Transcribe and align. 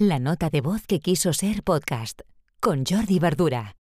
La 0.00 0.20
nota 0.20 0.48
de 0.48 0.60
voz 0.60 0.86
que 0.86 1.00
quiso 1.00 1.32
ser 1.32 1.64
podcast 1.64 2.20
con 2.60 2.84
Jordi 2.86 3.18
Verdura. 3.18 3.74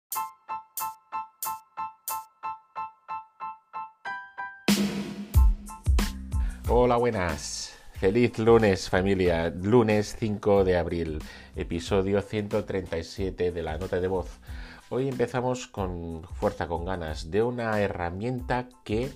Hola, 6.70 6.96
buenas. 6.96 7.76
Feliz 8.00 8.38
lunes 8.38 8.88
familia, 8.88 9.50
lunes 9.50 10.16
5 10.18 10.64
de 10.64 10.78
abril, 10.78 11.18
episodio 11.54 12.22
137 12.22 13.52
de 13.52 13.62
la 13.62 13.76
nota 13.76 14.00
de 14.00 14.08
voz. 14.08 14.40
Hoy 14.88 15.08
empezamos 15.08 15.66
con 15.66 16.22
fuerza, 16.22 16.66
con 16.66 16.86
ganas, 16.86 17.30
de 17.30 17.42
una 17.42 17.78
herramienta 17.78 18.70
que 18.84 19.10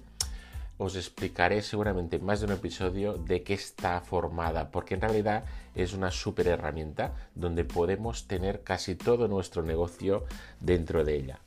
os 0.81 0.97
explicaré 0.97 1.61
seguramente 1.61 2.17
en 2.17 2.25
más 2.25 2.41
de 2.41 2.47
un 2.47 2.53
episodio 2.53 3.12
de 3.12 3.43
qué 3.43 3.53
está 3.53 4.01
formada, 4.01 4.71
porque 4.71 4.95
en 4.95 5.03
realidad 5.03 5.45
es 5.75 5.93
una 5.93 6.11
super 6.11 6.49
herramienta 6.49 7.12
donde 7.35 7.65
podemos 7.67 8.27
tener 8.27 8.62
casi 8.62 8.95
todo 8.95 9.29
nuestro 9.29 9.62
negocio 9.62 10.25
dentro 10.59 11.05
de 11.05 11.16
ella. 11.16 11.39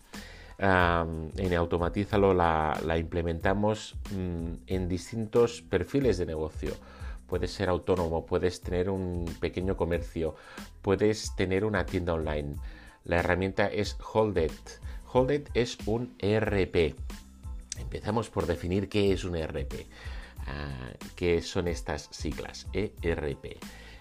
en 0.60 1.54
Automatízalo 1.56 2.36
la, 2.36 2.96
implementamos 2.96 3.96
mm, 4.12 4.54
en 4.68 4.88
distintos 4.88 5.64
perfiles 5.64 6.20
de 6.20 6.28
negocio. 6.28 6.74
Puedes 7.26 7.52
ser 7.52 7.70
autónomo, 7.70 8.28
puedes 8.28 8.62
tener 8.62 8.88
un 8.92 9.26
pequeño 9.40 9.76
comercio, 9.76 10.36
puedes 10.84 11.36
tener 11.36 11.66
una 11.66 11.88
tienda 11.88 12.14
online. 12.14 12.58
La 13.04 13.18
herramienta 13.18 13.66
es 13.66 13.98
Holded. 14.14 14.52
Holded 15.12 15.48
es 15.56 15.80
un 15.88 16.14
ERP 16.20 16.96
Empezamos 17.80 18.30
por 18.30 18.46
definir 18.46 18.90
qué 18.90 19.12
es 19.12 19.24
un 19.24 19.36
ERP. 19.36 19.74
Ah, 20.48 20.92
¿Qué 21.16 21.42
son 21.42 21.68
estas 21.68 22.10
siglas? 22.12 22.68
ERP. 22.74 23.58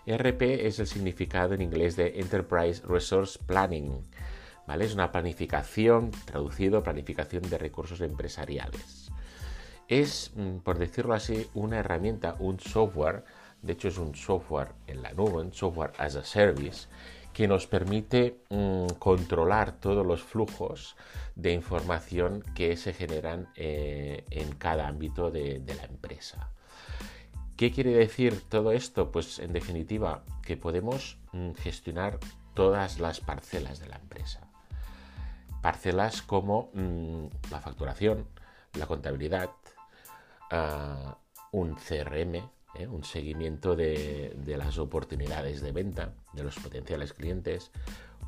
ERP 0.06 0.42
es 0.42 0.78
el 0.80 0.86
significado 0.86 1.54
en 1.54 1.62
inglés 1.62 1.96
de 1.96 2.20
Enterprise 2.20 2.82
Resource 2.86 3.38
Planning. 3.46 4.02
¿vale? 4.66 4.84
Es 4.84 4.94
una 4.94 5.12
planificación, 5.12 6.10
traducido, 6.24 6.82
planificación 6.82 7.42
de 7.48 7.58
recursos 7.58 8.00
empresariales. 8.00 9.10
Es, 9.88 10.32
mm, 10.34 10.58
por 10.58 10.78
decirlo 10.78 11.14
así, 11.14 11.48
una 11.54 11.78
herramienta, 11.78 12.36
un 12.38 12.60
software, 12.60 13.24
de 13.62 13.74
hecho 13.74 13.88
es 13.88 13.98
un 13.98 14.14
software 14.14 14.68
en 14.86 15.02
la 15.02 15.12
nube, 15.12 15.42
un 15.42 15.52
software 15.52 15.92
as 15.98 16.16
a 16.16 16.24
service, 16.24 16.88
que 17.32 17.48
nos 17.48 17.66
permite 17.66 18.38
mm, 18.50 18.86
controlar 18.98 19.72
todos 19.72 20.06
los 20.06 20.22
flujos 20.22 20.96
de 21.34 21.52
información 21.52 22.42
que 22.54 22.76
se 22.76 22.92
generan 22.92 23.48
eh, 23.56 24.24
en 24.30 24.54
cada 24.56 24.86
ámbito 24.86 25.30
de, 25.30 25.62
la 25.66 25.84
empresa. 25.84 26.50
¿Qué 27.56 27.70
quiere 27.70 27.92
decir 27.92 28.42
todo 28.48 28.72
esto? 28.72 29.10
Pues 29.10 29.38
en 29.38 29.52
definitiva 29.52 30.24
que 30.42 30.56
podemos 30.56 31.18
mm, 31.32 31.52
gestionar 31.52 32.18
todas 32.54 32.98
las 32.98 33.20
parcelas 33.20 33.80
de 33.80 33.88
la 33.88 33.96
empresa. 33.96 34.40
Parcelas 35.62 36.22
como 36.22 36.70
mm, 36.74 37.26
la 37.50 37.60
facturación, 37.60 38.26
la 38.74 38.86
contabilidad, 38.86 39.50
ah, 40.50 41.16
un 41.52 41.76
CRM, 41.76 42.42
¿eh? 42.74 42.86
un 42.86 43.04
seguimiento 43.04 43.76
de, 43.76 44.34
las 44.46 44.78
oportunidades 44.78 45.60
de 45.60 45.72
venta 45.72 46.14
de 46.32 46.42
los 46.42 46.56
potenciales 46.56 47.12
clientes, 47.12 47.70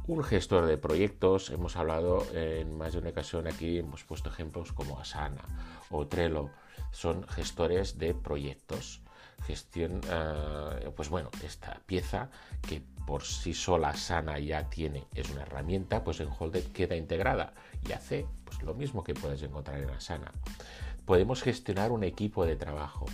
un 0.07 0.23
gestor 0.23 0.67
de 0.67 0.77
proyectos, 0.77 1.51
hemos 1.51 1.77
hablado 1.77 2.27
en 2.35 2.77
más 2.77 2.93
de 2.93 2.99
una 2.99 3.11
ocasión 3.11 3.47
aquí, 3.47 3.79
hemos 3.79 4.05
puesto 4.05 4.29
ejemplos 4.29 4.73
como 4.73 5.01
Asana 5.01 5.43
o 5.91 6.07
Trello, 6.07 6.51
son 6.91 7.27
gestores 7.29 7.99
de 7.99 8.15
proyectos. 8.15 9.01
Gestión, 9.47 10.01
eh, 10.09 10.91
pues 10.95 11.09
bueno, 11.09 11.31
esta 11.43 11.81
pieza 11.87 12.31
que 12.67 12.83
por 13.07 13.25
sí 13.25 13.53
sola 13.53 13.91
Asana 13.91 14.39
ya 14.39 14.71
tiene, 14.71 15.05
es 15.15 15.29
una 15.31 15.43
herramienta, 15.43 16.05
pues 16.05 16.21
en 16.21 16.29
Holded 16.39 16.65
queda 16.73 16.97
integrada 16.97 17.53
y 17.87 17.93
hace 17.93 18.27
pues 18.45 18.63
lo 18.63 18.75
mismo 18.75 19.05
que 19.05 19.15
puedes 19.15 19.43
encontrar 19.43 19.81
en 19.81 19.91
Asana. 19.91 20.33
Podemos 21.05 21.43
gestionar 21.43 21.93
un 21.93 22.05
equipo 22.05 22.47
de 22.47 22.57
trabajo, 22.57 23.07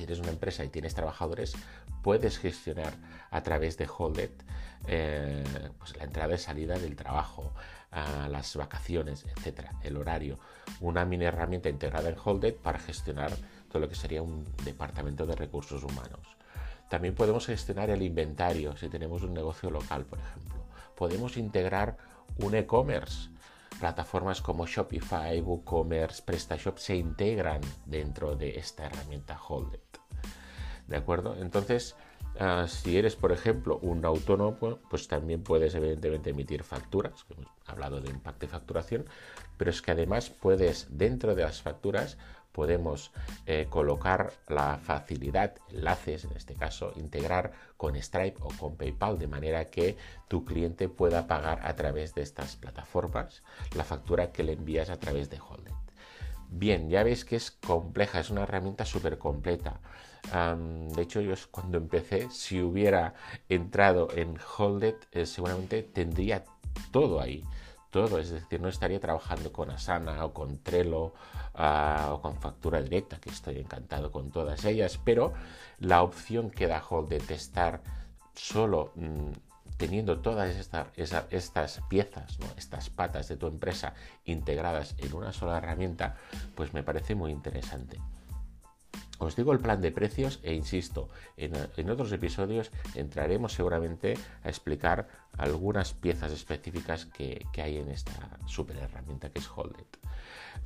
si 0.00 0.04
eres 0.04 0.18
una 0.18 0.30
empresa 0.30 0.64
y 0.64 0.68
tienes 0.68 0.94
trabajadores, 0.94 1.52
puedes 2.02 2.38
gestionar 2.38 2.94
a 3.30 3.42
través 3.42 3.76
de 3.76 3.86
Holded 3.86 4.30
eh, 4.86 5.44
pues 5.78 5.94
la 5.98 6.04
entrada 6.04 6.34
y 6.34 6.38
salida 6.38 6.78
del 6.78 6.96
trabajo, 6.96 7.52
las 7.92 8.56
vacaciones, 8.56 9.26
etcétera, 9.36 9.74
el 9.82 9.98
horario. 9.98 10.38
Una 10.80 11.04
mini 11.04 11.26
herramienta 11.26 11.68
integrada 11.68 12.08
en 12.08 12.16
Holded 12.24 12.54
para 12.54 12.78
gestionar 12.78 13.30
todo 13.68 13.80
lo 13.80 13.88
que 13.88 13.94
sería 13.94 14.22
un 14.22 14.46
departamento 14.64 15.26
de 15.26 15.36
recursos 15.36 15.82
humanos. 15.82 16.36
También 16.88 17.14
podemos 17.14 17.46
gestionar 17.46 17.90
el 17.90 18.00
inventario 18.02 18.76
si 18.76 18.88
tenemos 18.88 19.22
un 19.22 19.34
negocio 19.34 19.70
local, 19.70 20.06
por 20.06 20.18
ejemplo. 20.18 20.64
Podemos 20.96 21.36
integrar 21.36 21.98
un 22.38 22.54
e-commerce 22.54 23.28
plataformas 23.80 24.42
como 24.42 24.66
Shopify, 24.66 25.40
WooCommerce, 25.40 26.22
PrestaShop 26.22 26.76
se 26.78 26.96
integran 26.96 27.62
dentro 27.86 28.36
de 28.36 28.58
esta 28.58 28.86
herramienta 28.86 29.40
Holded. 29.40 29.89
¿De 30.90 30.96
acuerdo? 30.96 31.36
Entonces, 31.40 31.94
ah, 32.40 32.66
si 32.68 32.98
eres, 32.98 33.14
por 33.14 33.30
ejemplo, 33.30 33.78
un 33.80 34.04
autónomo, 34.04 34.80
pues 34.90 35.06
también 35.06 35.42
puedes 35.44 35.74
evidentemente 35.76 36.30
emitir 36.30 36.64
facturas, 36.64 37.24
hemos 37.30 37.46
hablado 37.66 38.00
de 38.00 38.10
impacto 38.10 38.46
de 38.46 38.52
facturación, 38.52 39.04
pero 39.56 39.70
es 39.70 39.80
que 39.80 39.92
además 39.92 40.30
puedes, 40.30 40.88
dentro 40.90 41.36
de 41.36 41.44
las 41.44 41.62
facturas, 41.62 42.18
podemos 42.50 43.12
eh, 43.46 43.68
colocar 43.70 44.32
la 44.48 44.78
facilidad, 44.78 45.54
enlaces 45.68 46.24
en 46.24 46.32
este 46.32 46.54
caso, 46.54 46.92
integrar 46.96 47.52
con 47.76 47.94
Stripe 47.94 48.40
o 48.40 48.48
con 48.58 48.74
PayPal 48.74 49.16
de 49.16 49.28
manera 49.28 49.66
que 49.66 49.96
tu 50.26 50.44
cliente 50.44 50.88
pueda 50.88 51.28
pagar 51.28 51.60
a 51.64 51.76
través 51.76 52.16
de 52.16 52.22
estas 52.22 52.56
plataformas 52.56 53.44
la 53.76 53.84
factura 53.84 54.32
que 54.32 54.42
le 54.42 54.54
envías 54.54 54.90
a 54.90 54.98
través 54.98 55.30
de 55.30 55.38
Holded. 55.38 55.79
Bien, 56.52 56.90
ya 56.90 57.02
veis 57.04 57.24
que 57.24 57.36
es 57.36 57.50
compleja, 57.52 58.20
es 58.20 58.30
una 58.30 58.42
herramienta 58.42 58.84
súper 58.84 59.18
completa. 59.18 59.80
de 60.94 61.02
hecho, 61.02 61.20
yo 61.20 61.34
cuando 61.50 61.78
empecé, 61.78 62.28
si 62.30 62.60
hubiera 62.60 63.14
entrado 63.48 64.08
en 64.14 64.36
Holded, 64.58 64.96
eh, 65.12 65.26
seguramente 65.26 65.82
tendría 65.82 66.44
todo 66.92 67.20
ahí 67.20 67.44
todo, 67.90 68.18
es 68.18 68.30
decir, 68.30 68.60
no 68.60 68.68
estaría 68.68 69.00
trabajando 69.00 69.52
con 69.52 69.70
Asana 69.70 70.24
o 70.24 70.32
con 70.32 70.58
Trello 70.58 71.12
ah, 71.54 72.10
o 72.12 72.22
con 72.22 72.36
factura 72.36 72.80
directa, 72.80 73.18
que 73.20 73.30
estoy 73.30 73.58
encantado 73.58 74.10
con 74.10 74.30
todas 74.30 74.64
ellas, 74.64 74.98
pero 75.04 75.32
la 75.78 76.02
opción 76.02 76.50
que 76.50 76.66
da 76.66 76.82
Hold 76.88 77.08
de 77.08 77.34
estar 77.34 77.82
solo 78.34 78.92
mm, 78.94 79.32
teniendo 79.76 80.20
todas 80.20 80.54
estas 80.56 81.80
piezas, 81.88 82.38
estas 82.56 82.90
patas 82.90 83.28
de 83.28 83.36
tu 83.36 83.46
empresa 83.46 83.94
integradas 84.24 84.94
en 84.98 85.14
una 85.14 85.32
sola 85.32 85.58
herramienta, 85.58 86.16
pues 86.54 86.74
me 86.74 86.82
parece 86.82 87.14
muy 87.14 87.32
interesante. 87.32 87.98
Os 89.20 89.36
digo 89.36 89.52
el 89.52 89.58
plan 89.60 89.82
de 89.82 89.92
precios 89.92 90.40
e 90.42 90.54
insisto, 90.54 91.10
en, 91.36 91.90
otros 91.90 92.10
episodios 92.10 92.70
entraremos 92.94 93.52
seguramente 93.52 94.14
a 94.42 94.48
explicar 94.48 95.08
algunas 95.36 95.92
piezas 95.92 96.32
específicas 96.32 97.04
que, 97.04 97.46
hay 97.58 97.76
en 97.76 97.90
esta 97.90 98.38
super 98.46 98.78
herramienta 98.78 99.28
que 99.28 99.40
es 99.40 99.50
Holded. 99.54 99.84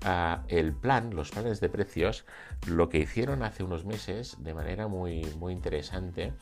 Ah, 0.04 0.44
el 0.46 0.72
plan, 0.72 1.16
los 1.16 1.32
planes 1.32 1.60
de 1.60 1.68
precios, 1.68 2.24
lo 2.68 2.88
que 2.88 2.98
hicieron 2.98 3.42
hace 3.42 3.64
unos 3.64 3.84
meses 3.84 4.36
de 4.38 4.54
manera 4.54 4.86
muy, 4.86 5.24
muy 5.36 5.52
interesante 5.52 6.32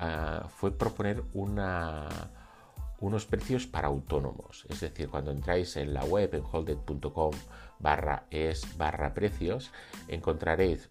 ah, 0.00 0.48
fue 0.48 0.76
proponer 0.76 1.22
unos 1.32 3.26
precios 3.26 3.66
para 3.66 3.88
autónomos. 3.88 4.66
Es 4.68 4.80
decir, 4.80 5.08
cuando 5.08 5.30
entráis 5.30 5.76
en 5.76 5.94
la 5.94 6.04
web 6.04 6.34
en 6.34 6.42
holded.com 6.50 7.32
barra 7.78 8.24
es 8.30 8.76
barra 8.76 9.14
precios, 9.14 9.70
encontraréis 10.08 10.88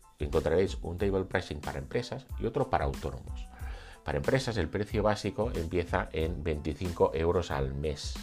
un 0.81 0.97
table 0.97 1.25
pricing 1.25 1.59
para 1.59 1.79
empresas 1.79 2.25
y 2.39 2.45
otro 2.45 2.69
para 2.69 2.85
autónomos. 2.85 3.47
Para 4.03 4.17
empresas 4.17 4.57
el 4.57 4.69
precio 4.69 5.03
básico 5.03 5.51
empieza 5.53 6.09
en 6.11 6.43
25 6.43 7.11
euros 7.13 7.51
al 7.51 7.73
mes. 7.73 8.15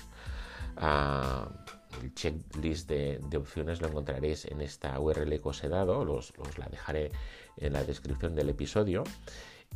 Ah, 0.77 1.49
el 2.03 2.15
checklist 2.15 2.89
de, 2.89 3.37
opciones 3.37 3.81
lo 3.81 3.89
encontraréis 3.89 4.45
en 4.47 4.61
esta 4.61 4.99
URL 4.99 5.41
que 5.41 5.49
os 5.49 5.65
he 5.65 5.69
dado, 5.69 6.01
os, 6.01 6.33
la 6.59 6.67
dejaré 6.67 7.11
en 7.57 7.73
la 7.73 7.85
descripción 7.85 8.35
del 8.35 8.51
episodio. 8.51 9.05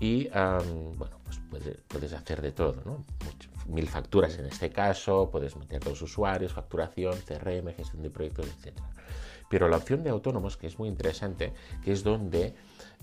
Y 0.01 0.29
bueno, 0.29 1.21
pues 1.25 1.41
puedes, 1.89 2.13
hacer 2.15 2.41
de 2.41 2.53
todo, 2.53 2.83
¿no? 2.85 3.05
mil 3.69 3.87
facturas 3.87 4.39
en 4.39 4.47
este 4.47 4.71
caso, 4.71 5.29
puedes 5.31 5.57
meter 5.57 5.85
los 5.87 6.01
usuarios, 6.03 6.53
facturación, 6.53 7.15
CRM, 7.21 7.73
gestión 7.75 8.03
de 8.03 8.11
proyectos, 8.11 8.47
etc. 8.47 8.77
Pero 9.49 9.69
la 9.69 9.77
opción 9.77 10.03
de 10.03 10.11
autónomos, 10.11 10.57
que 10.57 10.67
es 10.67 10.79
muy 10.79 10.89
interesante, 10.89 11.53
que 11.85 11.93
es 11.93 12.03
donde 12.03 12.55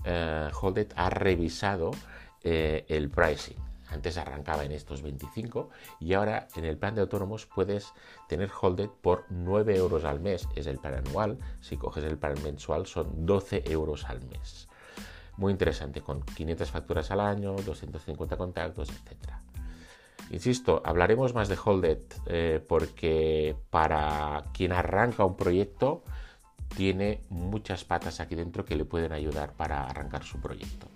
eh, 0.04 0.50
Holded 0.60 0.88
ha 0.96 1.10
revisado 1.10 1.90
eh, 2.42 2.84
el 2.88 3.10
pricing. 3.10 3.56
Antes 3.90 4.18
arrancaba 4.18 4.64
en 4.64 4.72
estos 4.72 5.00
25 5.00 5.70
y 6.00 6.12
ahora 6.12 6.48
en 6.56 6.64
el 6.64 6.76
plan 6.76 6.94
de 6.94 7.00
autónomos 7.00 7.46
puedes 7.46 7.94
tener 8.28 8.50
Holded 8.60 8.90
por 9.00 9.24
9 9.30 9.76
euros 9.76 10.04
al 10.04 10.20
mes. 10.20 10.46
Es 10.54 10.66
el 10.66 10.78
plan 10.78 10.94
anual. 10.94 11.38
Si 11.62 11.78
coges 11.78 12.04
el 12.04 12.18
plan 12.18 12.34
mensual 12.42 12.86
son 12.86 13.24
12 13.24 13.64
euros 13.70 14.04
al 14.04 14.20
mes. 14.26 14.68
Muy 15.38 15.52
interesante, 15.52 16.00
con 16.00 16.22
500 16.22 16.70
facturas 16.70 17.10
al 17.12 17.20
año, 17.20 17.54
250 17.54 18.36
contactos, 18.36 18.90
etc. 18.90 19.32
Insisto, 20.30 20.82
hablaremos 20.84 21.32
más 21.32 21.48
de 21.48 21.56
Holded 21.64 21.98
eh, 22.26 22.62
porque 22.66 23.56
para 23.70 24.44
quien 24.52 24.72
arranca 24.72 25.24
un 25.24 25.36
proyecto 25.36 26.02
tiene 26.76 27.22
muchas 27.30 27.84
patas 27.84 28.20
aquí 28.20 28.34
dentro 28.34 28.64
que 28.64 28.76
le 28.76 28.84
pueden 28.84 29.12
ayudar 29.12 29.52
para 29.52 29.84
arrancar 29.84 30.24
su 30.24 30.40
proyecto. 30.40 30.88